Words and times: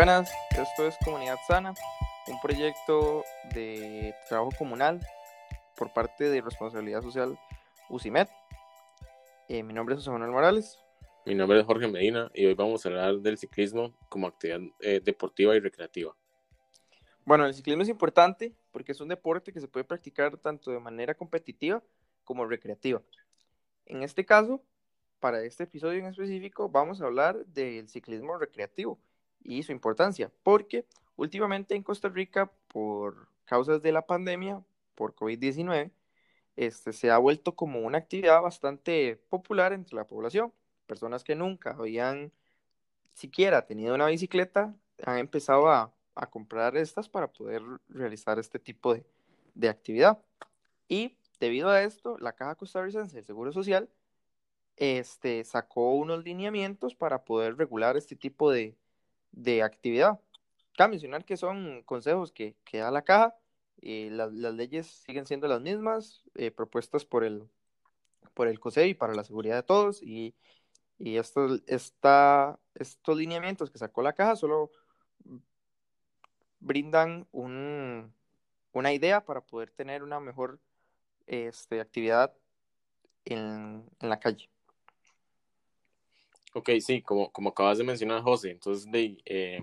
Buenas, 0.00 0.32
esto 0.58 0.86
es 0.86 0.96
Comunidad 1.04 1.36
Sana, 1.46 1.74
un 2.26 2.40
proyecto 2.40 3.22
de 3.52 4.14
trabajo 4.30 4.50
comunal 4.56 4.98
por 5.76 5.92
parte 5.92 6.30
de 6.30 6.40
Responsabilidad 6.40 7.02
Social 7.02 7.38
UCIMED. 7.90 8.26
Eh, 9.50 9.62
mi 9.62 9.74
nombre 9.74 9.94
es 9.94 9.98
José 9.98 10.10
Manuel 10.10 10.30
Morales. 10.30 10.78
Mi 11.26 11.34
nombre 11.34 11.60
es 11.60 11.66
Jorge 11.66 11.86
Medina 11.86 12.30
y 12.32 12.46
hoy 12.46 12.54
vamos 12.54 12.86
a 12.86 12.88
hablar 12.88 13.16
del 13.16 13.36
ciclismo 13.36 13.92
como 14.08 14.26
actividad 14.26 14.60
eh, 14.80 15.02
deportiva 15.04 15.54
y 15.54 15.60
recreativa. 15.60 16.16
Bueno, 17.26 17.44
el 17.44 17.52
ciclismo 17.52 17.82
es 17.82 17.90
importante 17.90 18.54
porque 18.70 18.92
es 18.92 19.00
un 19.02 19.08
deporte 19.08 19.52
que 19.52 19.60
se 19.60 19.68
puede 19.68 19.84
practicar 19.84 20.34
tanto 20.38 20.70
de 20.70 20.80
manera 20.80 21.12
competitiva 21.12 21.82
como 22.24 22.46
recreativa. 22.46 23.02
En 23.84 24.02
este 24.02 24.24
caso, 24.24 24.62
para 25.18 25.42
este 25.42 25.64
episodio 25.64 25.98
en 25.98 26.06
específico, 26.06 26.70
vamos 26.70 27.02
a 27.02 27.04
hablar 27.04 27.44
del 27.44 27.86
ciclismo 27.90 28.38
recreativo 28.38 28.98
y 29.42 29.62
su 29.62 29.72
importancia, 29.72 30.30
porque 30.42 30.86
últimamente 31.16 31.74
en 31.74 31.82
Costa 31.82 32.08
Rica, 32.08 32.50
por 32.68 33.28
causas 33.44 33.82
de 33.82 33.92
la 33.92 34.06
pandemia, 34.06 34.62
por 34.94 35.14
COVID-19, 35.14 35.90
este, 36.56 36.92
se 36.92 37.10
ha 37.10 37.18
vuelto 37.18 37.54
como 37.54 37.80
una 37.80 37.98
actividad 37.98 38.42
bastante 38.42 39.16
popular 39.28 39.72
entre 39.72 39.96
la 39.96 40.06
población. 40.06 40.52
Personas 40.86 41.24
que 41.24 41.34
nunca 41.34 41.70
habían 41.70 42.32
siquiera 43.14 43.66
tenido 43.66 43.94
una 43.94 44.06
bicicleta 44.06 44.74
han 45.04 45.18
empezado 45.18 45.70
a, 45.70 45.92
comprar 46.30 46.76
estas 46.76 47.08
para 47.08 47.28
poder 47.32 47.62
realizar 47.88 48.38
este 48.38 48.58
tipo 48.58 48.92
de, 48.92 49.06
de 49.54 49.70
actividad. 49.70 50.18
Y 50.86 51.16
debido 51.40 51.70
a 51.70 51.82
esto, 51.82 52.18
la 52.18 52.34
Caja 52.34 52.56
Costarricense 52.56 53.16
del 53.16 53.24
Seguro 53.24 53.52
Social 53.52 53.88
este, 54.76 55.44
sacó 55.44 55.94
unos 55.94 56.24
lineamientos 56.24 56.94
para 56.94 57.24
poder 57.24 57.56
regular 57.56 57.96
este 57.96 58.16
tipo 58.16 58.50
de, 58.50 58.76
de 59.32 59.62
actividad. 59.62 60.20
Cabe 60.76 60.92
mencionar 60.92 61.24
que 61.24 61.36
son 61.36 61.82
consejos 61.84 62.32
que, 62.32 62.56
da 62.72 62.90
la 62.90 63.02
caja, 63.02 63.36
y 63.80 64.08
eh, 64.08 64.10
las 64.10 64.32
leyes 64.32 64.86
siguen 64.86 65.26
siendo 65.26 65.48
las 65.48 65.60
mismas, 65.60 66.22
eh, 66.34 66.50
propuestas 66.50 67.04
por 67.04 67.24
el, 67.24 67.48
por 68.34 68.48
el 68.48 68.60
COSEI 68.60 68.94
para 68.94 69.14
la 69.14 69.24
seguridad 69.24 69.56
de 69.56 69.62
todos, 69.62 70.02
y, 70.02 70.34
y 70.98 71.16
estos, 71.16 71.62
esta, 71.66 72.58
estos 72.74 73.16
lineamientos 73.16 73.70
que 73.70 73.78
sacó 73.78 74.02
la 74.02 74.12
caja 74.12 74.36
solo 74.36 74.70
brindan 76.60 77.26
un, 77.32 78.14
una 78.72 78.92
idea 78.92 79.24
para 79.24 79.40
poder 79.40 79.70
tener 79.70 80.02
una 80.02 80.20
mejor 80.20 80.60
este, 81.26 81.80
actividad 81.80 82.34
en 83.24 83.84
la 84.00 84.18
calle. 84.18 84.50
Ok, 86.52 86.70
sí, 86.80 87.02
como, 87.02 87.30
como 87.32 87.50
acabas 87.50 87.78
de 87.78 87.84
mencionar, 87.84 88.22
José, 88.22 88.50
entonces 88.50 88.88
eh, 89.24 89.60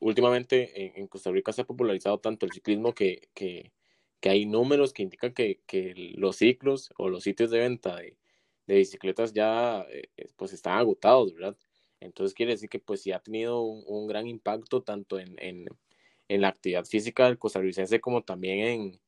últimamente 0.00 0.98
en, 0.98 1.06
Costa 1.08 1.30
Rica 1.30 1.52
se 1.52 1.62
ha 1.62 1.66
popularizado 1.66 2.18
tanto 2.18 2.46
el 2.46 2.52
ciclismo 2.52 2.94
que, 2.94 3.28
que, 3.34 3.72
que 4.20 4.28
hay 4.30 4.46
números 4.46 4.92
que 4.94 5.02
indican 5.02 5.34
que, 5.34 5.60
que, 5.66 5.94
los 6.16 6.36
ciclos 6.36 6.90
o 6.98 7.08
los 7.10 7.24
sitios 7.24 7.50
de 7.50 7.58
venta 7.58 7.96
de, 7.96 8.16
de 8.66 8.76
bicicletas 8.76 9.32
ya 9.34 9.86
eh, 9.90 10.08
pues 10.36 10.52
están 10.54 10.78
agotados, 10.78 11.34
¿verdad? 11.34 11.56
Entonces 12.00 12.34
quiere 12.34 12.52
decir 12.52 12.68
que 12.70 12.80
pues 12.80 13.02
sí 13.02 13.12
ha 13.12 13.20
tenido 13.20 13.60
un, 13.62 14.06
gran 14.06 14.26
impacto 14.26 14.82
tanto 14.82 15.18
en, 15.18 15.36
en, 15.38 15.66
en, 16.28 16.40
la 16.40 16.48
actividad 16.48 16.84
física 16.86 17.26
del 17.26 17.38
costarricense 17.38 18.00
como 18.00 18.22
también 18.24 18.58
en 18.60 19.00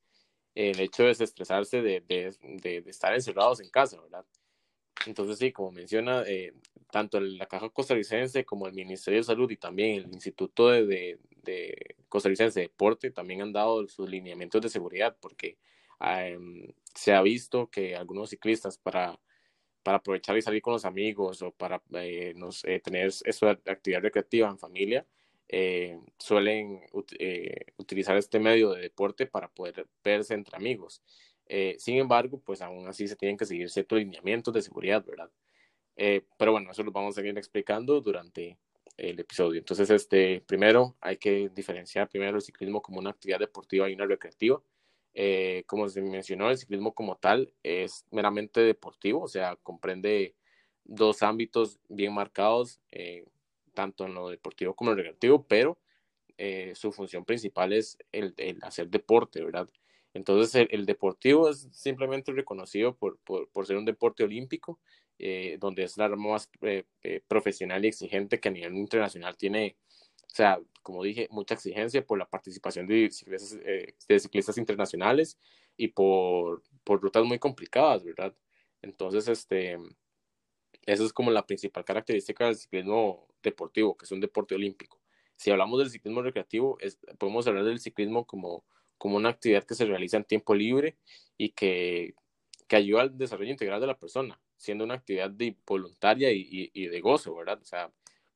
el 0.54 0.80
hecho 0.80 1.04
de 1.04 1.10
desestresarse 1.10 1.82
de, 1.82 2.00
de, 2.00 2.32
de 2.60 2.90
estar 2.90 3.14
encerrados 3.14 3.60
en 3.60 3.70
casa, 3.70 4.00
¿verdad? 4.00 4.26
Entonces, 5.04 5.38
sí, 5.38 5.52
como 5.52 5.72
menciona, 5.72 6.22
eh, 6.26 6.52
tanto 6.90 7.20
la 7.20 7.46
Caja 7.46 7.68
Costarricense 7.68 8.44
como 8.44 8.66
el 8.66 8.72
Ministerio 8.72 9.20
de 9.20 9.24
Salud 9.24 9.50
y 9.50 9.56
también 9.56 10.04
el 10.04 10.14
Instituto 10.14 10.70
de, 10.70 11.18
de, 11.42 11.96
Costarricense 12.08 12.60
de 12.60 12.66
Deporte 12.68 13.10
también 13.10 13.42
han 13.42 13.52
dado 13.52 13.86
sus 13.88 14.08
lineamientos 14.08 14.62
de 14.62 14.68
seguridad 14.68 15.16
porque 15.20 15.58
em, 16.00 16.72
se 16.94 17.12
ha 17.12 17.22
visto 17.22 17.70
que 17.70 17.94
algunos 17.94 18.30
ciclistas 18.30 18.78
para, 18.78 19.18
para 19.82 19.98
aprovechar 19.98 20.36
y 20.36 20.42
salir 20.42 20.62
con 20.62 20.72
los 20.72 20.84
amigos 20.84 21.42
o 21.42 21.52
para 21.52 21.82
eh, 21.94 22.34
eh, 22.64 22.80
tener 22.80 23.06
esa 23.24 23.50
actividad 23.50 24.00
recreativa 24.00 24.48
en 24.48 24.58
familia, 24.58 25.06
suelen 26.18 26.80
utilizar 27.76 28.16
este 28.16 28.40
medio 28.40 28.72
de 28.72 28.82
deporte 28.82 29.26
para 29.26 29.46
poder 29.48 29.86
verse 30.02 30.34
entre 30.34 30.56
amigos. 30.56 31.02
Eh, 31.48 31.76
sin 31.78 31.96
embargo, 31.96 32.40
pues 32.44 32.60
aún 32.60 32.86
así 32.88 33.06
se 33.06 33.16
tienen 33.16 33.36
que 33.36 33.44
seguir 33.44 33.70
ciertos 33.70 33.98
lineamientos 33.98 34.52
de 34.52 34.62
seguridad, 34.62 35.04
¿verdad? 35.04 35.30
Eh, 35.96 36.22
pero 36.36 36.52
bueno, 36.52 36.70
eso 36.70 36.82
lo 36.82 36.90
vamos 36.92 37.16
a 37.16 37.20
seguir 37.20 37.36
explicando 37.38 38.00
durante 38.00 38.58
el 38.96 39.18
episodio. 39.20 39.58
Entonces, 39.58 39.88
este, 39.90 40.40
primero 40.40 40.96
hay 41.00 41.18
que 41.18 41.50
diferenciar 41.54 42.08
primero 42.08 42.36
el 42.36 42.42
ciclismo 42.42 42.82
como 42.82 42.98
una 42.98 43.10
actividad 43.10 43.38
deportiva 43.38 43.88
y 43.88 43.94
una 43.94 44.06
recreativa. 44.06 44.60
Eh, 45.14 45.64
como 45.66 45.88
se 45.88 46.02
mencionó, 46.02 46.50
el 46.50 46.58
ciclismo 46.58 46.92
como 46.94 47.16
tal 47.16 47.52
es 47.62 48.04
meramente 48.10 48.60
deportivo, 48.60 49.22
o 49.22 49.28
sea, 49.28 49.56
comprende 49.56 50.34
dos 50.84 51.22
ámbitos 51.22 51.78
bien 51.88 52.12
marcados, 52.12 52.80
tanto 53.74 54.06
en 54.06 54.14
lo 54.14 54.28
deportivo 54.28 54.74
como 54.74 54.90
en 54.90 54.96
lo 54.96 55.02
recreativo, 55.02 55.44
pero 55.48 55.78
su 56.74 56.92
función 56.92 57.24
principal 57.24 57.72
es 57.72 57.98
el, 58.12 58.34
el 58.36 58.58
hacer 58.62 58.88
deporte, 58.88 59.42
¿verdad? 59.42 59.68
Entonces 60.16 60.66
el, 60.70 60.86
deportivo 60.86 61.50
es 61.50 61.68
simplemente 61.72 62.32
reconocido 62.32 62.96
por, 62.96 63.18
por, 63.18 63.66
ser 63.66 63.76
un 63.76 63.84
deporte 63.84 64.24
olímpico, 64.24 64.80
eh, 65.18 65.58
donde 65.60 65.82
es 65.82 65.98
la 65.98 66.08
rama 66.08 66.30
más 66.32 66.50
eh, 66.62 66.84
eh, 67.02 67.20
profesional 67.28 67.84
y 67.84 67.88
exigente 67.88 68.40
que 68.40 68.48
a 68.48 68.52
nivel 68.52 68.76
internacional 68.76 69.36
tiene, 69.36 69.76
o 70.22 70.34
sea, 70.34 70.58
como 70.82 71.02
dije, 71.02 71.28
mucha 71.30 71.52
exigencia 71.54 72.04
por 72.04 72.18
la 72.18 72.26
participación 72.26 72.86
de 72.86 73.10
ciclistas, 73.10 74.56
internacionales 74.56 75.38
y 75.76 75.88
por, 75.88 76.62
por, 76.82 77.02
rutas 77.02 77.24
muy 77.24 77.38
complicadas, 77.38 78.02
¿verdad? 78.02 78.34
Entonces, 78.80 79.28
este, 79.28 79.76
esa 80.86 81.04
es 81.04 81.12
como 81.12 81.30
la 81.30 81.44
principal 81.44 81.84
característica 81.84 82.46
del 82.46 82.56
ciclismo 82.56 83.28
deportivo, 83.42 83.94
que 83.98 84.06
es 84.06 84.12
un 84.12 84.20
deporte 84.20 84.54
olímpico. 84.54 84.98
Si 85.36 85.50
hablamos 85.50 85.78
del 85.78 85.90
ciclismo 85.90 86.22
recreativo, 86.22 86.78
podemos 87.18 87.46
hablar 87.46 87.64
del 87.64 87.80
ciclismo 87.80 88.26
como 88.26 88.64
como 88.98 89.16
una 89.16 89.30
actividad 89.30 89.64
que 89.64 89.74
se 89.74 89.84
realiza 89.84 90.16
en 90.16 90.24
tiempo 90.24 90.54
libre 90.54 90.96
y 91.36 91.50
que, 91.50 92.14
que 92.66 92.76
ayuda 92.76 93.02
al 93.02 93.18
desarrollo 93.18 93.50
integral 93.50 93.80
de 93.80 93.86
la 93.86 93.98
persona, 93.98 94.40
siendo 94.56 94.84
una 94.84 94.94
actividad 94.94 95.30
de, 95.30 95.56
voluntaria 95.66 96.32
y, 96.32 96.70
y, 96.72 96.86
de 96.86 97.00
gozo, 97.00 97.34
¿verdad? 97.34 97.60
O 97.60 97.64
sea, 97.64 97.90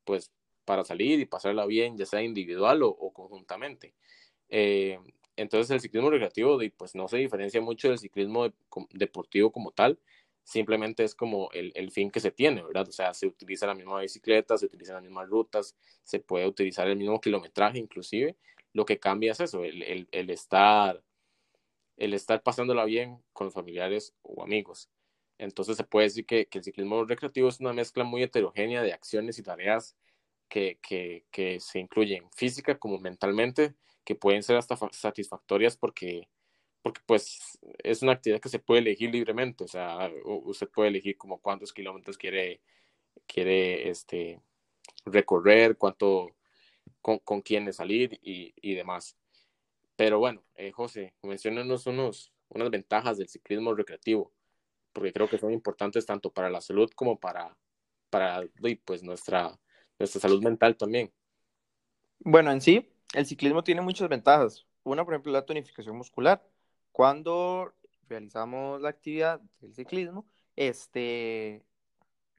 pues 0.05 0.31
para 0.65 0.85
salir 0.85 1.19
y 1.21 1.27
pasarla 1.27 1.67
bien, 1.67 1.97
ya 1.97 2.07
sea 2.07 2.23
individual 2.23 2.83
o, 2.83 3.13
conjuntamente. 3.13 3.95
Eh, 4.49 4.99
entonces 5.37 5.71
el 5.71 5.81
ciclismo 5.81 6.11
recreativo 6.11 6.59
pues 6.77 6.95
no 6.95 7.09
se 7.09 7.17
diferencia 7.19 7.61
mucho 7.61 7.89
del 7.89 7.99
ciclismo 7.99 8.53
deportivo 8.93 9.51
como 9.51 9.73
tal, 9.73 9.99
simplemente 10.45 11.05
es 11.05 11.15
como 11.15 11.51
el, 11.53 11.73
el, 11.75 11.91
fin 11.91 12.11
que 12.11 12.21
se 12.21 12.31
tiene, 12.31 12.63
¿verdad? 12.63 12.89
O 12.89 12.93
sea, 12.93 13.15
se 13.15 13.27
utiliza 13.27 13.67
la 13.67 13.75
misma 13.75 14.01
bicicleta, 14.01 14.59
se 14.59 14.67
utilizan 14.67 14.97
las 14.97 15.05
mismas 15.05 15.29
rutas, 15.29 15.77
se 16.03 16.21
puede 16.21 16.47
utilizar 16.47 16.89
el 16.89 16.97
mismo 16.97 17.21
kilometraje 17.21 17.79
inclusive, 17.79 18.37
lo 18.73 18.85
que 18.85 18.99
cambia 18.99 19.33
es 19.33 19.41
eso, 19.41 19.65
el, 19.65 20.09
el, 20.11 20.31
estar 20.31 21.03
el 21.97 22.15
estar 22.15 22.43
pasándola 22.43 22.85
bien 22.85 23.23
con 23.33 23.53
familiares 23.53 24.15
o 24.23 24.43
amigos. 24.43 24.89
Entonces 25.39 25.77
se 25.77 25.85
puede 25.85 26.07
decir 26.07 26.27
que, 26.27 26.47
que, 26.47 26.59
el 26.59 26.65
ciclismo 26.65 27.05
recreativo 27.05 27.49
es 27.49 27.61
una 27.61 27.73
mezcla 27.73 28.05
muy 28.05 28.23
heterogénea 28.23 28.83
de 28.83 28.93
acciones 28.93 29.39
y 29.39 29.43
tareas 29.43 29.97
que, 30.49 30.79
que, 30.83 31.25
que, 31.31 31.61
se 31.61 31.79
incluyen 31.79 32.31
física 32.33 32.79
como 32.79 32.99
mentalmente, 32.99 33.75
que 34.05 34.15
pueden 34.15 34.43
ser 34.43 34.57
hasta 34.57 34.77
satisfactorias 34.93 35.77
porque, 35.77 36.29
porque 36.83 37.01
pues 37.07 37.59
es 37.79 38.03
una 38.03 38.13
actividad 38.13 38.41
que 38.41 38.49
se 38.49 38.59
puede 38.59 38.81
elegir 38.81 39.11
libremente, 39.11 39.65
o 39.65 39.69
sea, 39.69 40.11
usted 40.25 40.69
puede 40.69 40.89
elegir 40.91 41.17
como 41.17 41.41
cuántos 41.41 41.73
kilómetros 41.73 42.19
quiere, 42.19 42.61
quiere 43.27 43.89
este, 43.91 44.41
recorrer, 45.05 45.77
cuánto, 45.77 46.31
con, 47.01 47.19
con 47.21 47.43
quiénes 47.43 47.77
salir 47.77 48.19
y, 48.23 48.53
y, 48.57 48.75
demás. 48.75 49.17
Pero 49.97 50.19
bueno, 50.19 50.43
eh, 50.55 50.73
José, 50.73 51.15
mencionanos 51.23 51.87
unos, 51.87 52.33
unas 52.49 52.71
ventajas 52.71 53.19
del 53.19 53.29
ciclismo 53.29 53.75
recreativo, 53.75 54.33
porque 54.93 55.13
creo 55.13 55.29
que 55.29 55.39
son 55.39 55.53
importantes 55.53 56.07
tanto 56.07 56.33
para 56.33 56.51
la 56.51 56.61
salud 56.61 56.91
como 56.95 57.19
para, 57.19 57.57
para 58.11 58.43
pues, 58.85 59.03
nuestra, 59.03 59.59
nuestra 59.99 60.21
salud 60.21 60.43
mental 60.43 60.77
también. 60.77 61.13
Bueno, 62.21 62.53
en 62.53 62.61
sí, 62.61 62.93
el 63.15 63.27
ciclismo 63.27 63.65
tiene 63.65 63.81
muchas 63.81 64.09
ventajas. 64.09 64.67
Una, 64.83 65.05
por 65.05 65.15
ejemplo, 65.15 65.33
la 65.33 65.47
tonificación 65.47 65.97
muscular. 65.97 66.47
Cuando 66.93 67.75
realizamos 68.09 68.81
la 68.81 68.91
actividad 68.91 69.41
del 69.61 69.75
ciclismo, 69.75 70.27
este, 70.57 71.65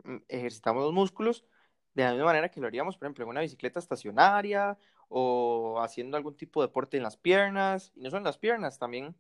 mm, 0.04 0.18
ejercitamos 0.28 0.84
los 0.84 0.94
músculos 0.94 1.46
de 1.93 2.03
la 2.03 2.11
misma 2.11 2.25
manera 2.25 2.49
que 2.49 2.61
lo 2.61 2.67
haríamos, 2.67 2.97
por 2.97 3.05
ejemplo, 3.05 3.23
en 3.23 3.29
una 3.29 3.41
bicicleta 3.41 3.79
estacionaria 3.79 4.77
o 5.09 5.79
haciendo 5.81 6.17
algún 6.17 6.35
tipo 6.35 6.61
de 6.61 6.67
deporte 6.67 6.97
en 6.97 7.03
las 7.03 7.17
piernas, 7.17 7.91
y 7.95 8.01
no 8.01 8.09
solo 8.09 8.19
en 8.19 8.25
las 8.25 8.38
piernas, 8.38 8.79
también 8.79 9.15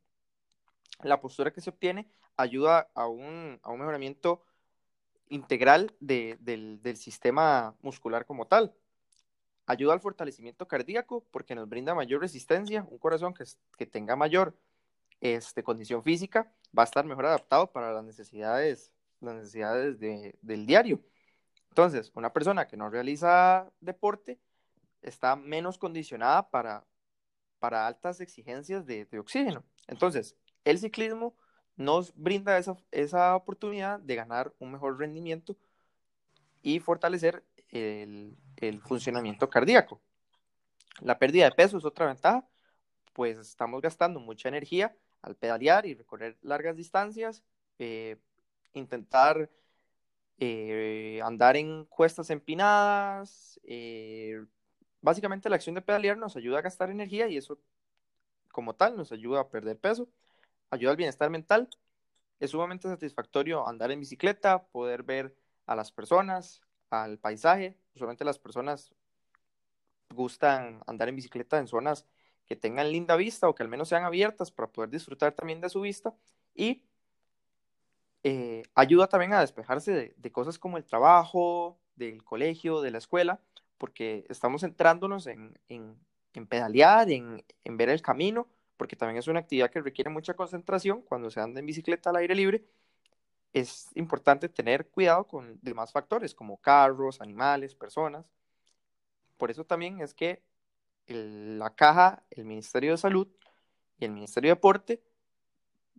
la 1.03 1.19
postura 1.19 1.51
que 1.51 1.61
se 1.61 1.69
obtiene 1.69 2.07
ayuda 2.37 2.89
a 2.93 3.07
un, 3.07 3.59
a 3.63 3.71
un 3.71 3.79
mejoramiento 3.79 4.43
integral 5.29 5.93
del, 5.99 6.37
del, 6.81 6.97
sistema 6.97 7.75
muscular 7.81 8.25
como 8.25 8.47
tal. 8.47 8.73
ayuda 9.65 9.93
al 9.93 10.01
fortalecimiento 10.01 10.67
cardíaco 10.67 11.25
porque 11.31 11.55
nos 11.55 11.69
brinda 11.69 11.95
mayor 11.95 12.21
resistencia, 12.21 12.85
un 12.89 12.97
corazón 12.97 13.33
que, 13.33 13.45
que 13.77 13.85
tenga 13.85 14.15
mayor 14.15 14.55
este, 15.21 15.63
condición 15.63 16.03
física 16.03 16.51
va 16.77 16.83
a 16.83 16.85
estar 16.85 17.05
mejor 17.05 17.27
adaptado 17.27 17.71
para 17.71 17.93
las 17.93 18.03
necesidades, 18.03 18.91
las 19.21 19.35
necesidades 19.35 19.99
del 19.99 20.65
diario. 20.65 20.99
Entonces, 21.71 22.11
una 22.15 22.33
persona 22.33 22.67
que 22.67 22.75
no 22.75 22.89
realiza 22.89 23.71
deporte 23.79 24.39
está 25.01 25.37
menos 25.37 25.77
condicionada 25.77 26.49
para, 26.49 26.85
para 27.59 27.87
altas 27.87 28.19
exigencias 28.19 28.85
de, 28.85 29.07
oxígeno. 29.17 29.63
Entonces, 29.87 30.35
el 30.65 30.79
ciclismo 30.79 31.33
nos 31.77 32.13
brinda 32.13 32.57
esa, 32.57 32.75
esa, 32.91 33.35
oportunidad 33.37 33.99
de 34.01 34.15
ganar 34.15 34.53
un 34.59 34.73
mejor 34.73 34.99
rendimiento 34.99 35.55
y 36.61 36.79
fortalecer 36.79 37.43
el, 37.69 38.37
el 38.57 38.81
funcionamiento 38.81 39.49
cardíaco. 39.49 40.01
La 40.99 41.17
pérdida 41.17 41.45
de 41.45 41.51
peso 41.51 41.77
es 41.77 41.85
otra 41.85 42.05
ventaja, 42.05 42.45
pues 43.13 43.37
estamos 43.37 43.81
gastando 43.81 44.19
mucha 44.19 44.49
energía 44.49 44.93
al 45.21 45.35
pedalear 45.35 45.85
y 45.85 45.93
recorrer 45.93 46.37
largas 46.41 46.75
distancias, 46.75 47.43
eh, 47.79 48.17
intentar 48.73 49.49
eh, 50.43 51.21
andar 51.23 51.55
en 51.55 51.85
cuestas 51.85 52.31
empinadas. 52.31 53.59
Eh, 53.63 54.43
básicamente 54.99 55.49
la 55.49 55.55
acción 55.55 55.75
de 55.75 55.83
pedalear 55.83 56.17
nos 56.17 56.35
ayuda 56.35 56.57
a 56.57 56.61
gastar 56.63 56.89
energía 56.89 57.27
y 57.27 57.37
eso 57.37 57.59
como 58.51 58.75
tal 58.75 58.97
nos 58.97 59.11
ayuda 59.11 59.41
a 59.41 59.49
perder 59.49 59.79
peso, 59.79 60.09
ayuda 60.71 60.91
al 60.91 60.97
bienestar 60.97 61.29
mental. 61.29 61.69
Es 62.39 62.51
sumamente 62.51 62.87
satisfactorio 62.87 63.67
andar 63.67 63.91
en 63.91 63.99
bicicleta, 63.99 64.63
poder 64.65 65.03
ver 65.03 65.35
a 65.67 65.75
las 65.75 65.91
personas, 65.91 66.61
al 66.89 67.19
paisaje. 67.19 67.77
Usualmente 67.93 68.25
las 68.25 68.39
personas 68.39 68.95
gustan 70.09 70.81
andar 70.87 71.07
en 71.09 71.17
bicicleta 71.17 71.59
en 71.59 71.67
zonas 71.67 72.07
que 72.47 72.55
tengan 72.55 72.91
linda 72.91 73.15
vista 73.15 73.47
o 73.47 73.53
que 73.53 73.61
al 73.61 73.69
menos 73.69 73.89
sean 73.89 74.05
abiertas 74.05 74.49
para 74.51 74.71
poder 74.71 74.89
disfrutar 74.89 75.33
también 75.33 75.61
de 75.61 75.69
su 75.69 75.81
vista 75.81 76.15
y 76.55 76.83
eh, 78.23 78.63
ayuda 78.75 79.07
también 79.07 79.33
a 79.33 79.41
despejarse 79.41 80.13
de, 80.15 80.31
cosas 80.31 80.59
como 80.59 80.77
el 80.77 80.85
trabajo, 80.85 81.79
del 81.95 82.23
colegio, 82.23 82.81
de 82.81 82.91
la 82.91 82.99
escuela, 82.99 83.41
porque 83.77 84.25
estamos 84.29 84.61
centrándonos 84.61 85.27
en, 85.27 85.57
en, 85.69 85.97
en 86.33 86.47
pedalear, 86.47 87.09
en, 87.09 87.43
en, 87.63 87.77
ver 87.77 87.89
el 87.89 88.01
camino, 88.01 88.47
porque 88.77 88.95
también 88.95 89.17
es 89.17 89.27
una 89.27 89.39
actividad 89.39 89.71
que 89.71 89.81
requiere 89.81 90.09
mucha 90.09 90.35
concentración 90.35 91.01
cuando 91.01 91.31
se 91.31 91.39
anda 91.39 91.59
en 91.59 91.65
bicicleta 91.65 92.11
al 92.11 92.17
aire 92.17 92.35
libre. 92.35 92.63
Es 93.53 93.89
importante 93.95 94.49
tener 94.49 94.87
cuidado 94.87 95.25
con 95.27 95.59
demás 95.61 95.91
factores 95.91 96.33
como 96.35 96.57
carros, 96.57 97.21
animales, 97.21 97.75
personas. 97.75 98.25
Por 99.37 99.51
eso 99.51 99.65
también 99.65 99.99
es 99.99 100.13
que 100.13 100.43
la 101.07 101.73
caja, 101.75 102.23
el 102.29 102.45
Ministerio 102.45 102.91
de 102.91 102.97
Salud 102.97 103.27
y 103.97 104.05
el 104.05 104.11
Ministerio 104.11 104.49
de 104.49 104.55
Deporte 104.55 105.01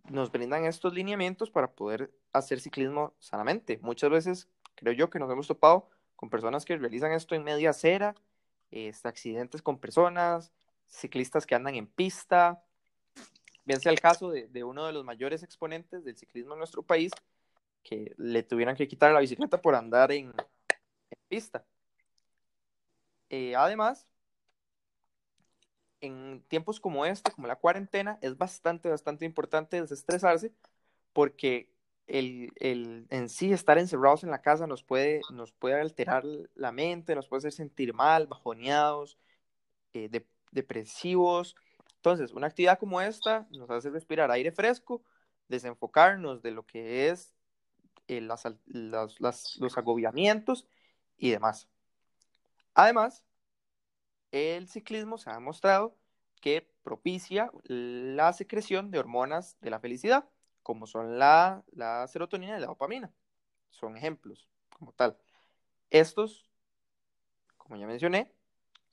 nos 0.09 0.31
brindan 0.31 0.65
estos 0.65 0.93
lineamientos 0.93 1.49
para 1.49 1.71
poder 1.71 2.11
hacer 2.33 2.59
ciclismo 2.59 3.13
sanamente. 3.19 3.79
Muchas 3.81 4.09
veces 4.09 4.49
creo 4.75 4.93
yo 4.93 5.09
que 5.09 5.19
nos 5.19 5.31
hemos 5.31 5.47
topado 5.47 5.89
con 6.15 6.29
personas 6.29 6.65
que 6.65 6.77
realizan 6.77 7.11
esto 7.11 7.35
en 7.35 7.43
media 7.43 7.71
acera, 7.71 8.15
este, 8.71 9.07
accidentes 9.07 9.61
con 9.61 9.79
personas, 9.79 10.51
ciclistas 10.87 11.45
que 11.45 11.55
andan 11.55 11.75
en 11.75 11.87
pista. 11.87 12.63
Bien 13.65 13.79
sea 13.79 13.91
el 13.91 13.99
caso 13.99 14.29
de, 14.29 14.63
uno 14.63 14.85
de 14.85 14.93
los 14.93 15.05
mayores 15.05 15.43
exponentes 15.43 16.03
del 16.03 16.17
ciclismo 16.17 16.53
en 16.53 16.59
nuestro 16.59 16.83
país, 16.83 17.11
que 17.81 18.13
le 18.17 18.43
tuvieran 18.43 18.75
que 18.75 18.87
quitar 18.87 19.11
la 19.11 19.19
bicicleta 19.19 19.61
por 19.61 19.75
andar 19.75 20.11
en, 20.11 20.33
pista. 21.27 21.65
Eh, 23.29 23.55
además, 23.55 24.07
en 26.03 26.43
tiempos 26.49 26.81
como 26.81 27.05
este, 27.05 27.31
como 27.31 27.47
la 27.47 27.55
cuarentena, 27.55 28.19
es 28.21 28.37
bastante, 28.37 28.89
bastante 28.89 29.23
importante 29.23 29.79
desestresarse 29.79 30.51
porque 31.13 31.69
el, 32.07 32.51
el, 32.57 33.07
en 33.09 33.29
sí 33.29 33.53
estar 33.53 33.77
encerrados 33.77 34.25
en 34.25 34.31
la 34.31 34.41
casa 34.41 34.67
nos 34.67 34.83
puede, 34.83 35.21
nos 35.31 35.53
puede 35.53 35.79
alterar 35.79 36.25
la 36.55 36.73
mente, 36.73 37.15
nos 37.15 37.29
puede 37.29 37.39
hacer 37.39 37.53
sentir 37.53 37.93
mal, 37.93 38.27
bajoneados, 38.27 39.17
eh, 39.93 40.09
depresivos. 40.51 41.55
Entonces, 41.95 42.33
una 42.33 42.47
actividad 42.47 42.79
como 42.79 42.99
esta 42.99 43.47
nos 43.51 43.69
hace 43.69 43.89
respirar 43.89 44.29
aire 44.29 44.51
fresco, 44.51 45.01
desenfocarnos 45.47 46.41
de 46.41 46.51
lo 46.51 46.65
que 46.65 47.09
es 47.09 47.33
eh, 48.09 48.19
las, 48.19 48.45
los 48.65 49.77
agobiamientos 49.77 50.67
y 51.15 51.29
demás. 51.31 51.69
Además, 52.73 53.23
el 54.33 54.67
ciclismo 54.67 55.17
se 55.17 55.29
ha 55.29 55.35
demostrado 55.35 55.95
que 56.41 56.67
propicia 56.83 57.51
la 57.63 58.33
secreción 58.33 58.91
de 58.91 58.99
hormonas 58.99 59.57
de 59.61 59.69
la 59.69 59.79
felicidad, 59.79 60.27
como 60.63 60.87
son 60.87 61.19
la, 61.19 61.63
serotonina 62.07 62.57
y 62.57 62.59
la 62.59 62.67
dopamina. 62.67 63.13
Son 63.69 63.95
ejemplos 63.95 64.49
como 64.71 64.91
tal. 64.91 65.17
Estos, 65.91 66.49
como 67.57 67.77
ya 67.77 67.85
mencioné, 67.85 68.33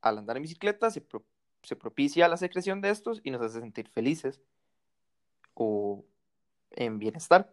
al 0.02 0.18
andar 0.18 0.36
en 0.36 0.42
bicicleta 0.42 0.90
se, 0.90 1.04
se 1.62 1.76
propicia 1.76 2.28
la 2.28 2.36
secreción 2.36 2.82
de 2.82 2.90
estos 2.90 3.20
y 3.24 3.30
nos 3.30 3.40
hace 3.42 3.60
sentir 3.60 3.88
felices 3.88 4.40
o 5.54 6.04
en 6.70 6.98
bienestar. 6.98 7.52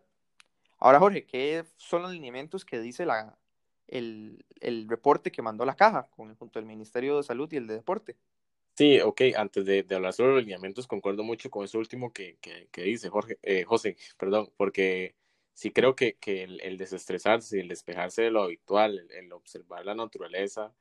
Ahora, 0.77 0.99
Jorge, 0.99 1.25
¿qué 1.25 1.65
son 1.77 2.01
los 2.01 2.11
lineamientos 2.11 2.65
que 2.65 2.79
dice 2.79 3.05
la, 3.05 3.37
el, 3.87 4.45
el, 4.59 4.87
reporte 4.87 5.31
que 5.31 5.41
mandó 5.41 5.65
la 5.65 5.75
caja 5.75 6.07
con, 6.15 6.35
junto 6.35 6.59
al 6.59 6.65
Ministerio 6.65 7.17
de 7.17 7.23
Salud 7.23 7.51
y 7.51 7.57
el 7.57 7.67
de 7.67 7.75
Deporte. 7.75 8.17
Sí, 8.75 8.99
ok, 9.01 9.21
antes 9.35 9.65
de, 9.65 9.83
de 9.83 9.95
hablar 9.95 10.13
sobre 10.13 10.33
los 10.33 10.43
lineamientos, 10.43 10.85
concuerdo 10.85 11.23
mucho 11.23 11.49
con 11.49 11.65
eso 11.65 11.79
último 11.79 12.13
que, 12.13 12.37
que, 12.41 12.67
que 12.71 12.83
dice 12.83 13.09
Jorge, 13.09 13.39
eh, 13.41 13.63
José, 13.63 13.97
perdón, 14.17 14.51
porque 14.55 15.15
sí 15.53 15.71
creo 15.71 15.95
que, 15.95 16.17
que 16.17 16.43
el, 16.43 16.61
el, 16.61 16.77
desestresarse, 16.77 17.59
el 17.59 17.69
despejarse 17.69 18.21
de 18.21 18.31
lo 18.31 18.43
habitual, 18.43 19.07
el, 19.09 19.33
observar 19.33 19.83
la 19.85 19.95
naturaleza, 19.95 20.71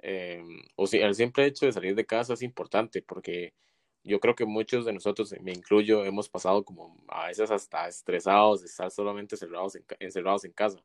eh, 0.00 0.42
o 0.76 0.86
si 0.86 0.98
el 0.98 1.14
simple 1.14 1.46
hecho 1.46 1.64
de 1.64 1.72
salir 1.72 1.94
de 1.94 2.04
casa 2.04 2.34
es 2.34 2.42
importante, 2.42 3.00
porque 3.00 3.54
yo 4.04 4.20
creo 4.20 4.34
que 4.34 4.44
muchos 4.44 4.84
de 4.84 4.92
nosotros, 4.92 5.34
me 5.40 5.52
incluyo, 5.52 6.04
hemos 6.04 6.28
pasado 6.28 6.64
como 6.64 6.96
a 7.08 7.28
veces 7.28 7.50
hasta 7.50 7.88
estresados 7.88 8.60
de 8.60 8.66
estar 8.66 8.90
solamente 8.90 9.34
encerrados 9.36 9.76
en, 9.76 9.84
encerrados 10.00 10.44
en 10.44 10.52
casa. 10.52 10.82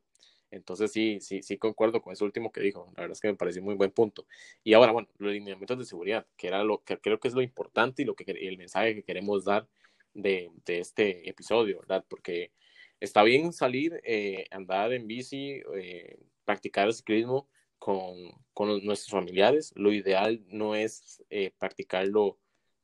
Entonces 0.54 0.92
sí, 0.92 1.18
sí, 1.20 1.42
sí 1.42 1.58
concuerdo 1.58 2.00
con 2.02 2.12
eso 2.12 2.24
último 2.24 2.52
que 2.52 2.60
dijo. 2.60 2.92
La 2.96 3.02
verdad 3.02 3.12
es 3.12 3.20
que 3.20 3.28
me 3.28 3.34
pareció 3.34 3.62
muy 3.62 3.74
buen 3.74 3.90
punto. 3.90 4.26
Y 4.62 4.74
ahora, 4.74 4.92
bueno, 4.92 5.08
los 5.18 5.32
lineamientos 5.32 5.78
de 5.78 5.84
seguridad, 5.84 6.26
que 6.36 6.48
era 6.48 6.64
lo 6.64 6.82
que 6.84 6.98
creo 6.98 7.18
que 7.20 7.28
es 7.28 7.34
lo 7.34 7.42
importante 7.42 8.02
y 8.02 8.04
lo 8.04 8.14
que 8.14 8.24
el 8.30 8.58
mensaje 8.58 8.94
que 8.94 9.02
queremos 9.02 9.44
dar 9.44 9.68
de, 10.14 10.50
de 10.64 10.78
este 10.80 11.28
episodio, 11.28 11.80
¿verdad? 11.80 12.04
Porque 12.08 12.52
está 13.00 13.22
bien 13.22 13.52
salir, 13.52 14.00
eh, 14.04 14.46
andar 14.50 14.92
en 14.92 15.06
bici, 15.06 15.62
eh, 15.76 16.18
practicar 16.44 16.86
el 16.86 16.94
ciclismo 16.94 17.48
con, 17.78 18.14
con, 18.52 18.84
nuestros 18.84 19.10
familiares. 19.10 19.72
Lo 19.76 19.92
ideal 19.92 20.44
no 20.48 20.74
es 20.74 21.22
eh, 21.30 21.52
practicarlo 21.58 22.38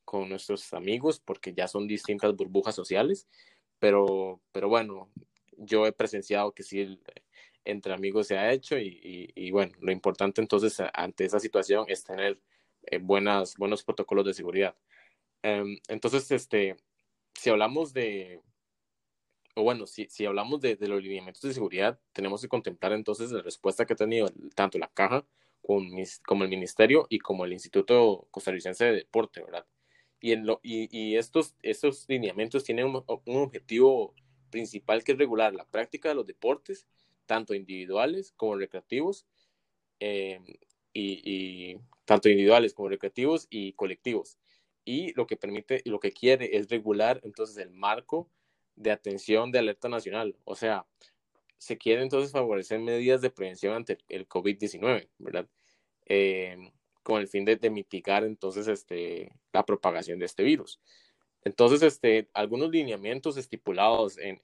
con 0.04 0.28
nuestros 0.28 0.72
amigos 0.74 1.20
porque 1.20 1.54
ya 1.54 1.68
son 1.68 1.86
distintas 1.86 2.34
burbujas 2.34 2.74
sociales, 2.74 3.28
pero, 3.78 4.40
pero 4.52 4.68
bueno, 4.68 5.08
yo 5.56 5.86
he 5.86 5.92
presenciado 5.92 6.52
que 6.52 6.62
sí, 6.62 6.98
entre 7.64 7.92
amigos 7.92 8.26
se 8.26 8.38
ha 8.38 8.52
hecho 8.52 8.76
y, 8.78 9.50
bueno, 9.50 9.72
lo 9.80 9.92
importante 9.92 10.40
entonces 10.40 10.82
ante 10.94 11.24
esa 11.24 11.40
situación 11.40 11.84
es 11.88 12.04
tener 12.04 12.40
eh, 12.84 12.98
buenos 12.98 13.56
protocolos 13.84 14.24
de 14.24 14.34
seguridad. 14.34 14.76
Em, 15.42 15.78
entonces, 15.88 16.30
este, 16.30 16.76
si 17.34 17.50
hablamos 17.50 17.92
de, 17.92 18.42
o 19.54 19.62
bueno, 19.62 19.86
si, 19.86 20.06
si 20.08 20.26
hablamos 20.26 20.60
de, 20.60 20.76
los 20.80 21.02
lineamientos 21.02 21.42
de 21.42 21.54
seguridad, 21.54 22.00
tenemos 22.12 22.42
que 22.42 22.48
contemplar 22.48 22.92
entonces 22.92 23.30
la 23.32 23.42
respuesta 23.42 23.86
que 23.86 23.94
ha 23.94 23.96
tenido 23.96 24.28
tanto 24.54 24.78
la 24.78 24.88
caja 24.88 25.26
como, 25.62 25.88
como 26.26 26.44
el 26.44 26.50
ministerio 26.50 27.06
y 27.10 27.18
como 27.18 27.44
el 27.44 27.52
Instituto 27.52 28.28
Costarricense 28.30 28.84
de 28.86 28.92
Deporte, 28.92 29.42
¿verdad? 29.42 29.66
Y, 30.20 30.32
en 30.32 30.46
lo, 30.46 30.60
y, 30.62 30.88
y 30.96 31.16
estos, 31.16 31.56
estos 31.62 32.06
lineamientos 32.08 32.64
tienen 32.64 32.86
un 32.86 33.04
objetivo 33.06 34.14
principal 34.50 35.02
que 35.04 35.12
es 35.12 35.18
regular 35.18 35.54
la 35.54 35.64
práctica 35.64 36.10
de 36.10 36.16
los 36.16 36.26
deportes 36.26 36.86
tanto 37.30 37.54
individuales 37.54 38.32
como 38.36 38.56
recreativos, 38.56 39.24
eh, 40.00 40.40
y, 40.92 41.76
tanto 42.04 42.28
individuales 42.28 42.74
como 42.74 42.88
recreativos 42.88 43.46
y 43.50 43.72
colectivos. 43.74 44.36
Y 44.84 45.12
lo 45.12 45.28
que 45.28 45.36
permite, 45.36 45.80
lo 45.84 46.00
que 46.00 46.10
quiere 46.10 46.56
es 46.56 46.68
regular 46.68 47.20
entonces 47.22 47.56
el 47.58 47.70
marco 47.70 48.28
de 48.74 48.90
atención 48.90 49.52
de 49.52 49.60
alerta 49.60 49.88
nacional. 49.88 50.34
O 50.42 50.56
sea, 50.56 50.86
se 51.56 51.78
quiere 51.78 52.02
entonces 52.02 52.32
favorecer 52.32 52.80
medidas 52.80 53.20
de 53.20 53.30
prevención 53.30 53.74
ante 53.74 53.98
el 54.08 54.26
COVID-19, 54.28 55.08
¿verdad? 55.18 55.46
Eh, 56.06 56.72
con 57.04 57.20
el 57.20 57.28
fin 57.28 57.44
de, 57.44 57.70
mitigar 57.70 58.24
entonces 58.24 58.66
este, 58.66 59.30
la 59.52 59.64
propagación 59.64 60.18
de 60.18 60.26
este 60.26 60.42
virus. 60.42 60.80
Entonces, 61.44 61.82
este, 61.82 62.28
algunos 62.34 62.70
lineamientos 62.72 63.36
estipulados 63.36 64.18
en, 64.18 64.40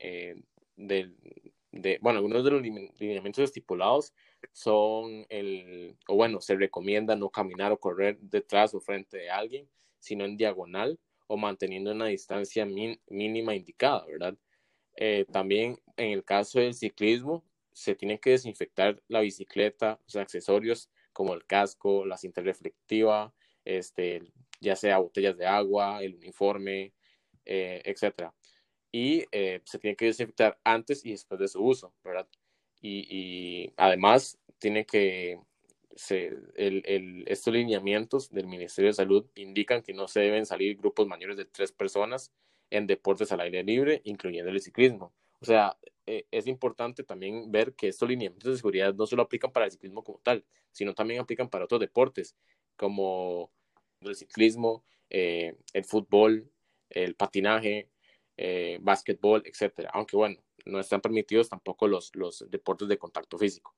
del, 0.76 1.16
de, 1.72 1.98
bueno, 2.00 2.18
algunos 2.18 2.44
de 2.44 2.50
los 2.50 2.62
lineamientos 2.62 3.44
estipulados 3.44 4.14
son 4.52 5.26
el, 5.28 5.96
o 6.08 6.16
bueno, 6.16 6.40
se 6.40 6.56
recomienda 6.56 7.16
no 7.16 7.30
caminar 7.30 7.72
o 7.72 7.80
correr 7.80 8.18
detrás 8.20 8.74
o 8.74 8.80
frente 8.80 9.18
de 9.18 9.30
alguien, 9.30 9.68
sino 9.98 10.24
en 10.24 10.36
diagonal 10.36 10.98
o 11.26 11.36
manteniendo 11.36 11.92
una 11.92 12.06
distancia 12.06 12.66
mínima 12.66 13.54
indicada, 13.54 14.06
¿verdad? 14.06 14.36
Eh, 14.96 15.26
también 15.30 15.78
en 15.96 16.12
el 16.12 16.24
caso 16.24 16.60
del 16.60 16.74
ciclismo, 16.74 17.44
se 17.72 17.94
tiene 17.94 18.18
que 18.18 18.30
desinfectar 18.30 19.02
la 19.08 19.20
bicicleta, 19.20 20.00
los 20.06 20.16
accesorios 20.16 20.88
como 21.12 21.34
el 21.34 21.44
casco, 21.44 22.06
la 22.06 22.16
cinta 22.16 22.40
reflectiva, 22.40 23.34
este, 23.64 24.22
ya 24.60 24.76
sea 24.76 24.98
botellas 24.98 25.36
de 25.36 25.46
agua, 25.46 26.02
el 26.02 26.14
uniforme, 26.14 26.94
eh, 27.44 27.82
etc. 27.84 28.32
Y 28.98 29.26
eh, 29.30 29.60
se 29.64 29.78
tiene 29.78 29.94
que 29.94 30.06
desinfectar 30.06 30.58
antes 30.64 31.04
y 31.04 31.10
después 31.10 31.38
de 31.38 31.48
su 31.48 31.62
uso, 31.62 31.92
¿verdad? 32.02 32.26
Y, 32.80 33.70
además 33.76 34.38
tiene 34.58 34.86
que, 34.86 35.38
el, 36.54 37.24
estos 37.26 37.52
lineamientos 37.52 38.30
del 38.30 38.46
Ministerio 38.46 38.88
de 38.88 38.94
Salud 38.94 39.26
indican 39.34 39.82
que 39.82 39.92
no 39.92 40.08
se 40.08 40.20
deben 40.20 40.46
salir 40.46 40.78
grupos 40.78 41.06
mayores 41.06 41.36
de 41.36 41.44
tres 41.44 41.72
personas 41.72 42.32
en 42.70 42.86
deportes 42.86 43.30
al 43.32 43.40
aire 43.40 43.62
libre, 43.62 44.00
incluyendo 44.04 44.50
el 44.50 44.62
ciclismo. 44.62 45.12
O 45.40 45.44
sea, 45.44 45.76
eh, 46.06 46.24
es 46.30 46.46
importante 46.46 47.04
también 47.04 47.52
ver 47.52 47.74
que 47.74 47.88
estos 47.88 48.08
lineamientos 48.08 48.50
de 48.50 48.56
seguridad 48.56 48.94
no 48.94 49.06
solo 49.06 49.24
aplican 49.24 49.52
para 49.52 49.66
el 49.66 49.72
ciclismo 49.72 50.04
como 50.04 50.20
tal, 50.20 50.42
sino 50.72 50.94
también 50.94 51.20
aplican 51.20 51.50
para 51.50 51.66
otros 51.66 51.80
deportes, 51.82 52.34
como 52.76 53.52
el 54.00 54.16
ciclismo, 54.16 54.86
eh, 55.10 55.54
el 55.74 55.84
fútbol, 55.84 56.50
el 56.88 57.14
patinaje, 57.14 57.90
eh, 58.36 58.78
básquetbol, 58.80 59.42
etcétera. 59.46 59.90
Aunque 59.92 60.16
bueno, 60.16 60.36
no 60.64 60.80
están 60.80 61.00
permitidos 61.00 61.48
tampoco 61.48 61.88
los, 61.88 62.14
los 62.14 62.44
deportes 62.50 62.88
de 62.88 62.98
contacto 62.98 63.38
físico. 63.38 63.74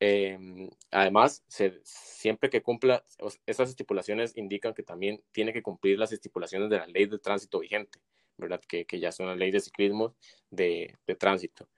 Em, 0.00 0.68
además, 0.90 1.44
siempre 1.82 2.50
que 2.50 2.62
cumpla, 2.62 3.04
esas 3.46 3.70
estipulaciones 3.70 4.36
indican 4.36 4.74
que 4.74 4.82
también 4.82 5.22
tiene 5.32 5.52
que 5.52 5.62
cumplir 5.62 5.98
las 5.98 6.12
estipulaciones 6.12 6.68
de 6.68 6.78
la 6.78 6.86
ley 6.86 7.06
de 7.06 7.18
tránsito 7.18 7.60
vigente, 7.60 8.00
¿verdad? 8.36 8.60
Que, 8.66 8.84
que 8.84 9.00
ya 9.00 9.12
son 9.12 9.26
la 9.28 9.36
ley 9.36 9.50
de 9.50 9.60
ciclismo 9.60 10.16
de, 10.50 10.96
de 11.06 11.14
tránsito. 11.14 11.68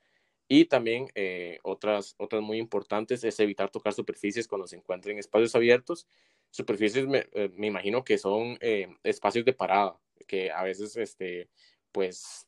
Y 0.49 0.66
también 0.66 1.09
eh, 1.14 1.59
otras, 1.62 2.14
otras 2.18 2.40
muy 2.42 2.59
importantes 2.59 3.25
es 3.25 3.38
evitar 3.40 3.71
tocar 3.71 3.92
superficies 3.92 4.47
cuando 4.47 4.66
se 4.66 4.76
encuentren 4.76 5.14
en 5.14 5.21
espacios 5.21 5.54
abiertos. 5.54 6.06
Superficies 6.50 7.06
me, 7.06 7.26
eh, 7.33 7.50
me 7.56 7.66
imagino 7.66 8.04
que 8.04 8.16
son 8.16 8.56
eh, 8.61 8.88
espacios 9.02 9.45
de 9.45 9.52
parada, 9.52 9.99
que 10.26 10.50
a 10.52 10.62
veces 10.62 10.97
este, 10.97 11.49
pues, 11.97 12.45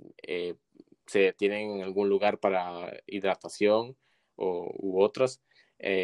se 1.06 1.32
tienen 1.32 1.70
en 1.70 1.82
algún 1.82 2.10
lugar 2.10 2.38
para 2.38 2.92
hidratación 3.06 3.96
o, 4.36 4.70
u 4.76 5.00
otras 5.02 5.40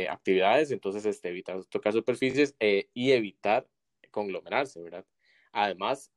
actividades. 0.09 0.71
Entonces, 0.71 1.05
este, 1.05 1.29
evitar 1.29 1.63
tocar 1.67 1.93
superficies 1.93 2.57
y 2.95 3.13
evitar 3.13 3.69
conglomerarse, 4.11 4.81
¿verdad? 4.81 5.05
Además, 5.53 6.11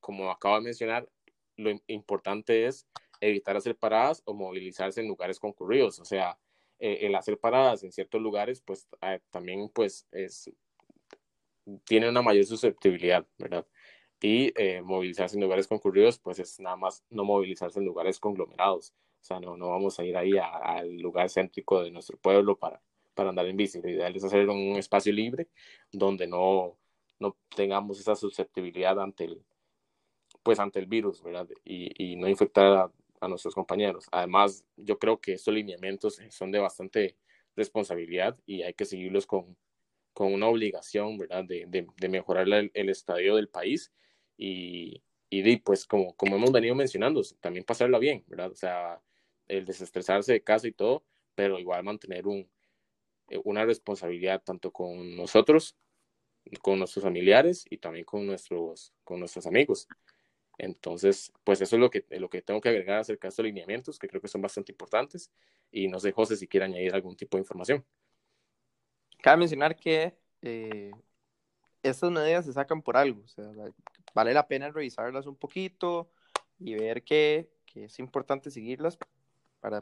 como 0.00 0.30
acabo 0.30 0.56
de 0.56 0.60
mencionar, 0.60 1.08
lo 1.56 1.70
importante 1.86 2.66
es 2.66 2.86
evitar 3.22 3.56
hacer 3.56 3.74
paradas 3.74 4.22
o 4.26 4.34
movilizarse 4.34 5.00
en 5.00 5.08
lugares 5.08 5.40
concurridos. 5.40 5.98
O 5.98 6.04
sea, 6.04 6.38
eh, 6.78 6.98
el 7.02 7.14
hacer 7.14 7.38
paradas 7.38 7.82
en 7.82 7.92
ciertos 7.92 8.20
lugares, 8.20 8.60
pues 8.60 8.86
también 9.30 9.68
pues 9.70 10.06
es, 10.12 10.50
tiene 11.84 12.08
una 12.08 12.22
mayor 12.22 12.44
susceptibilidad, 12.44 13.26
¿verdad? 13.38 13.66
Y 14.20 14.52
eh, 14.60 14.82
movilizarse 14.82 15.36
en 15.36 15.42
lugares 15.42 15.68
concurridos, 15.68 16.18
pues 16.18 16.38
es 16.38 16.58
nada 16.60 16.76
más 16.76 17.04
no 17.10 17.24
movilizarse 17.24 17.78
en 17.78 17.84
lugares 17.86 18.18
conglomerados. 18.18 18.94
O 19.20 19.24
sea, 19.24 19.40
no, 19.40 19.56
no 19.56 19.70
vamos 19.70 19.98
a 19.98 20.04
ir 20.04 20.16
ahí 20.16 20.32
al 20.38 20.96
lugar 20.98 21.30
céntrico 21.30 21.82
de 21.82 21.90
nuestro 21.90 22.16
pueblo 22.18 22.58
para, 22.58 22.80
para 23.14 23.30
andar 23.30 23.46
en 23.46 23.56
bici. 23.56 23.80
Lo 23.80 23.88
ideal 23.88 24.14
es 24.16 24.24
hacerlo 24.24 24.52
en 24.52 24.72
un 24.72 24.76
espacio 24.76 25.12
libre 25.12 25.48
donde 25.92 26.26
no, 26.26 26.76
no 27.18 27.36
tengamos 27.54 28.00
esa 28.00 28.16
susceptibilidad 28.16 29.00
ante 29.00 29.24
el, 29.24 29.44
pues 30.42 30.58
ante 30.58 30.80
el 30.80 30.86
virus, 30.86 31.22
¿verdad? 31.22 31.48
Y, 31.64 32.12
y 32.12 32.16
no 32.16 32.28
infectar 32.28 32.66
a, 32.66 32.92
a 33.20 33.28
nuestros 33.28 33.54
compañeros. 33.54 34.06
Además, 34.12 34.64
yo 34.76 34.98
creo 34.98 35.20
que 35.20 35.34
estos 35.34 35.54
lineamientos 35.54 36.20
son 36.30 36.50
de 36.50 36.58
bastante 36.58 37.16
responsabilidad 37.56 38.38
y 38.46 38.62
hay 38.62 38.74
que 38.74 38.84
seguirlos 38.84 39.26
con, 39.26 39.56
con 40.12 40.32
una 40.32 40.46
obligación, 40.48 41.18
¿verdad?, 41.18 41.44
de, 41.44 41.66
de, 41.66 42.08
mejorar 42.08 42.46
el, 42.48 42.88
estadio 42.88 43.36
del 43.36 43.48
país 43.48 43.92
y, 44.38 45.02
y 45.28 45.56
pues 45.58 45.84
como, 45.84 46.14
como 46.16 46.36
hemos 46.36 46.52
venido 46.52 46.74
mencionando, 46.74 47.20
también 47.40 47.64
pasarla 47.64 47.98
bien, 47.98 48.24
¿verdad? 48.28 48.52
O 48.52 48.54
sea, 48.54 49.02
el 49.48 49.66
desestresarse 49.66 50.32
de 50.32 50.42
casa 50.42 50.68
y 50.68 50.72
todo, 50.72 51.04
pero 51.34 51.58
igual 51.58 51.84
mantener 51.84 52.26
un, 52.26 52.48
eh, 53.28 53.40
una 53.44 53.64
responsabilidad 53.64 54.42
tanto 54.42 54.72
con 54.72 55.16
nosotros, 55.16 55.76
con 56.62 56.78
nuestros 56.78 57.02
familiares 57.04 57.66
y 57.68 57.78
también 57.78 58.04
con 58.04 58.26
nuestros, 58.26 58.94
con 59.04 59.20
nuestros 59.20 59.46
amigos. 59.46 59.88
Entonces, 60.56 61.32
pues 61.44 61.60
eso 61.60 61.76
es 61.76 61.80
lo 61.80 61.90
que, 61.90 62.04
lo 62.10 62.30
que 62.30 62.42
tengo 62.42 62.60
que 62.60 62.70
agregar 62.70 63.00
acerca 63.00 63.28
de 63.28 63.30
estos 63.30 63.44
lineamientos, 63.44 63.98
que 63.98 64.08
creo 64.08 64.20
que 64.20 64.28
son 64.28 64.42
bastante 64.42 64.72
importantes. 64.72 65.30
Y 65.70 65.88
no 65.88 66.00
sé, 66.00 66.12
José, 66.12 66.36
si 66.36 66.48
quiere 66.48 66.66
añadir 66.66 66.94
algún 66.94 67.16
tipo 67.16 67.36
de 67.36 67.42
información. 67.42 67.84
Cabe 69.22 69.38
mencionar 69.38 69.76
que 69.76 70.16
eh, 70.42 70.90
estas 71.82 72.10
medidas 72.10 72.46
se 72.46 72.52
sacan 72.52 72.82
por 72.82 72.96
algo, 72.96 73.22
o 73.22 73.28
sea, 73.28 73.44
vale 74.18 74.34
la 74.34 74.48
pena 74.48 74.68
revisarlas 74.68 75.26
un 75.26 75.36
poquito 75.36 76.10
y 76.58 76.74
ver 76.74 77.04
que, 77.04 77.52
que 77.64 77.84
es 77.84 78.00
importante 78.00 78.50
seguirlas 78.50 78.98
para 79.60 79.80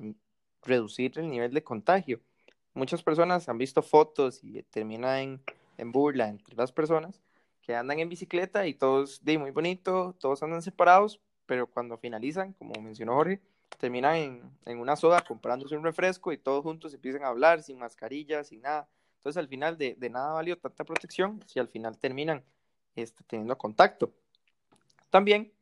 reducir 0.63 1.19
el 1.19 1.31
nivel 1.31 1.55
de 1.55 1.65
contagio. 1.65 2.21
Muchas 2.75 3.03
personas 3.03 3.49
han 3.49 3.57
visto 3.57 3.81
fotos 3.81 4.45
y 4.45 4.63
termina 4.65 5.23
en, 5.23 5.41
en 5.79 5.91
burla 5.91 6.29
entre 6.29 6.55
las 6.55 6.71
personas 6.71 7.23
que 7.63 7.75
andan 7.75 7.99
en 7.99 8.11
bicicleta 8.11 8.67
y 8.67 8.75
todos, 8.75 9.25
de 9.25 9.39
muy 9.39 9.53
bonito, 9.53 10.15
todos 10.21 10.43
andan 10.43 10.61
separados, 10.61 11.19
pero 11.47 11.67
cuando 11.67 11.97
finalizan, 11.97 12.53
como 12.53 12.79
mencionó 12.83 13.15
Jorge, 13.15 13.41
terminan 13.79 14.17
en, 14.17 14.43
en, 14.67 14.79
una 14.79 14.97
soda 14.97 15.23
comprándose 15.23 15.79
un 15.79 15.83
refresco 15.83 16.31
y 16.31 16.37
todos 16.37 16.63
juntos 16.63 16.93
empiezan 16.93 17.25
a 17.25 17.29
hablar 17.29 17.63
sin 17.63 17.79
mascarilla, 17.79 18.45
sin 18.45 18.61
nada. 18.61 18.87
Entonces 19.17 19.41
al 19.41 19.49
final 19.49 19.79
de, 19.79 19.95
de 19.95 20.11
nada 20.11 20.35
valió 20.35 20.59
tanta 20.59 20.85
protección 20.85 21.43
si 21.47 21.59
al 21.59 21.69
final 21.69 21.97
terminan 21.97 22.45
este, 22.97 23.23
teniendo 23.25 23.57
contacto. 23.57 24.13
También 25.11 25.53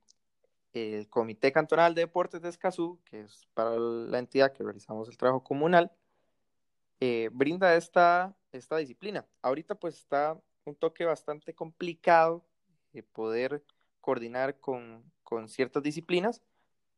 el 0.75 1.09
Comité 1.09 1.51
Cantonal 1.53 1.95
de 1.95 2.03
Deportes 2.03 2.43
de 2.43 2.49
Escazú, 2.49 3.01
que 3.05 3.21
es 3.21 3.47
para 3.55 3.77
la 3.77 4.19
entidad 4.19 4.53
que 4.53 4.65
realizamos 4.65 5.09
el 5.09 5.17
trabajo 5.17 5.45
comunal, 5.45 5.93
eh, 7.01 7.31
brinda 7.33 7.75
esta, 7.77 8.37
esta 8.53 8.77
disciplina. 8.77 9.27
Ahorita 9.43 9.75
pues 9.77 9.97
está 9.97 10.39
un 10.65 10.75
toque 10.75 11.05
bastante 11.05 11.55
complicado 11.55 12.45
de 12.93 13.03
poder 13.03 13.63
coordinar 14.01 14.59
con, 14.61 15.05
con 15.23 15.49
ciertas 15.49 15.83
disciplinas, 15.83 16.43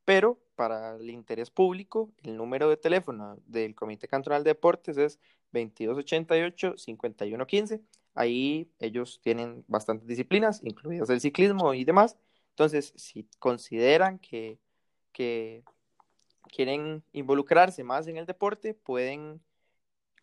pero 0.05 0.39
para 0.55 0.97
el 0.97 1.11
interés 1.11 1.51
público, 1.51 2.13
el 2.23 2.37
número 2.37 2.71
de 2.71 2.77
teléfono 2.77 3.39
del 3.47 3.75
Comité 3.75 4.07
Cantonal 4.09 4.45
de 4.45 4.51
Deportes 4.51 4.97
es 4.97 5.19
2288-5115. 5.53 7.83
Ahí 8.15 8.71
ellos 8.79 9.21
tienen 9.23 9.65
bastantes 9.69 10.07
disciplinas, 10.07 10.61
incluidas 10.65 11.11
el 11.11 11.21
ciclismo 11.21 11.75
y 11.75 11.85
demás. 11.85 12.17
Entonces, 12.57 12.95
si 12.97 13.29
consideran 13.39 14.19
que, 14.19 14.59
quieren 16.49 17.03
involucrarse 17.13 17.85
más 17.85 18.07
en 18.07 18.17
el 18.17 18.25
deporte, 18.25 18.73
pueden 18.73 19.43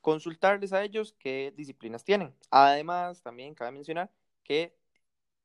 consultarles 0.01 0.73
a 0.73 0.83
ellos 0.83 1.15
qué 1.19 1.53
disciplinas 1.55 2.03
tienen. 2.03 2.33
Además, 2.49 3.21
también 3.21 3.53
cabe 3.53 3.71
mencionar 3.71 4.09
que 4.43 4.73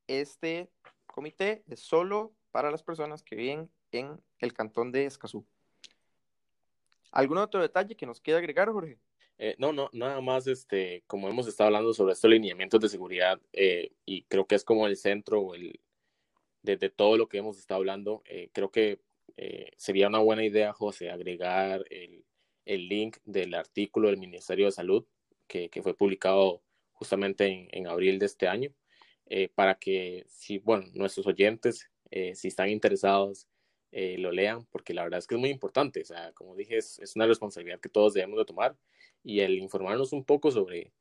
este 0.06 0.70
comité 1.06 1.62
es 1.68 1.80
solo 1.80 2.32
para 2.52 2.70
las 2.70 2.82
personas 2.82 3.22
que 3.22 3.36
viven 3.36 3.70
en 3.92 4.18
el 4.38 4.54
cantón 4.54 4.90
de 4.90 5.04
Escazú. 5.04 5.44
¿Algún 7.12 7.36
otro 7.36 7.60
detalle 7.60 7.96
que 7.96 8.06
nos 8.06 8.18
quiera 8.18 8.38
agregar, 8.38 8.70
Jorge? 8.70 8.98
Eh, 9.36 9.56
no, 9.58 9.74
no, 9.74 9.90
nada 9.92 10.22
más, 10.22 10.46
este, 10.46 11.04
como 11.06 11.28
hemos 11.28 11.46
estado 11.46 11.66
hablando 11.66 11.92
sobre 11.92 12.14
estos 12.14 12.30
lineamientos 12.30 12.80
de 12.80 12.88
seguridad, 12.88 13.38
eh, 13.52 13.92
y 14.06 14.22
creo 14.22 14.46
que 14.46 14.54
es 14.54 14.64
como 14.64 14.86
el 14.86 14.96
centro 14.96 15.54
el, 15.54 15.78
de, 16.62 16.76
todo 16.90 17.16
lo 17.16 17.28
que 17.28 17.38
hemos 17.38 17.58
estado 17.58 17.78
hablando, 17.78 18.22
eh, 18.26 18.50
creo 18.52 18.70
que 18.70 19.00
sería 19.76 20.08
una 20.08 20.18
buena 20.18 20.44
idea, 20.44 20.72
José, 20.72 21.10
agregar 21.10 21.84
el, 21.90 22.24
el 22.68 22.88
link 22.88 23.18
del 23.24 23.54
artículo 23.54 24.08
del 24.08 24.18
Ministerio 24.18 24.66
de 24.66 24.72
Salud 24.72 25.06
que, 25.48 25.70
que 25.70 25.82
fue 25.82 25.96
publicado 25.96 26.62
justamente 26.92 27.46
en, 27.46 27.68
en, 27.72 27.86
abril 27.86 28.18
de 28.18 28.26
este 28.26 28.46
año, 28.46 28.72
eh, 29.26 29.48
para 29.48 29.76
que 29.76 30.24
si, 30.28 30.58
bueno, 30.58 30.86
nuestros 30.94 31.26
oyentes, 31.26 31.90
eh, 32.10 32.34
si 32.34 32.48
están 32.48 32.68
interesados, 32.68 33.48
eh, 33.90 34.18
lo 34.18 34.30
lean, 34.32 34.66
porque 34.66 34.92
la 34.92 35.02
verdad 35.02 35.18
es 35.18 35.26
que 35.26 35.34
es 35.34 35.40
muy 35.40 35.50
importante, 35.50 36.02
o 36.02 36.04
sea, 36.04 36.32
como 36.34 36.54
dije, 36.54 36.76
es, 36.76 36.98
es, 36.98 37.16
una 37.16 37.26
responsabilidad 37.26 37.80
que 37.80 37.88
todos 37.88 38.12
debemos 38.12 38.38
de 38.38 38.44
tomar 38.44 38.76
y 39.24 39.40
el 39.40 39.58
informarnos 39.58 40.12
un 40.12 40.24
poco 40.24 40.50
sobre, 40.50 40.92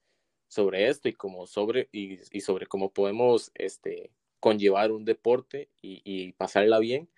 sobre 0.47 0.87
esto 0.87 1.09
y, 1.09 1.13
como 1.13 1.47
sobre, 1.47 1.89
y, 1.91 2.19
y 2.31 2.41
sobre 2.41 2.65
cómo 2.65 2.93
podemos 2.93 3.51
este, 3.55 4.11
conllevar 4.47 4.91
un 4.91 5.03
deporte 5.03 5.69
y, 5.81 6.31
pasarla 6.33 6.79
bien, 6.79 7.09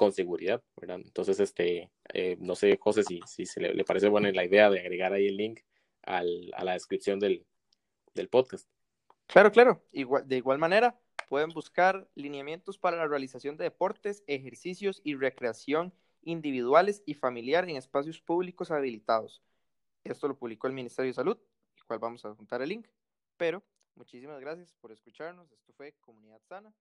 con 0.00 0.12
seguridad, 0.12 0.62
¿verdad? 0.80 0.98
Entonces, 1.04 1.38
este, 1.40 1.90
eh, 2.14 2.38
no 2.40 2.54
sé, 2.54 2.78
José, 2.80 3.02
si, 3.02 3.20
si 3.26 3.44
se 3.44 3.60
le, 3.60 3.84
parece 3.84 4.08
buena 4.08 4.32
la 4.32 4.46
idea 4.46 4.70
de 4.70 4.80
agregar 4.80 5.12
ahí 5.12 5.26
el 5.26 5.36
link 5.36 5.60
al, 6.00 6.50
a 6.54 6.64
la 6.64 6.72
descripción 6.72 7.20
del, 7.20 7.44
del 8.14 8.30
podcast. 8.30 8.66
Claro, 9.26 9.52
claro. 9.52 9.84
Igual, 9.92 10.26
de 10.26 10.38
igual 10.38 10.56
manera, 10.56 10.98
pueden 11.28 11.50
buscar 11.50 12.08
lineamientos 12.14 12.78
para 12.78 12.96
la 12.96 13.08
realización 13.08 13.58
de 13.58 13.64
deportes, 13.64 14.24
ejercicios 14.26 15.02
y 15.04 15.16
recreación 15.16 15.92
individuales 16.22 17.02
y 17.04 17.12
familiar 17.12 17.68
en 17.68 17.76
espacios 17.76 18.22
públicos 18.22 18.70
habilitados. 18.70 19.42
Esto 20.02 20.28
lo 20.28 20.38
publicó 20.38 20.66
el 20.66 20.72
Ministerio 20.72 21.10
de 21.10 21.14
Salud, 21.14 21.36
el 21.76 21.84
cual 21.84 21.98
vamos 21.98 22.24
a 22.24 22.34
juntar 22.34 22.62
el 22.62 22.70
link. 22.70 22.88
Pero 23.36 23.62
muchísimas 24.00 24.40
gracias 24.40 24.72
por 24.80 24.92
escucharnos. 24.92 25.52
Esto 25.52 25.74
fue 25.74 25.92
Comunidad 26.00 26.40
Sana. 26.48 26.72